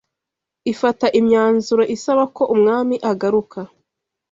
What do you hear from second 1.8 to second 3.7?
isaba ko umwami agaruka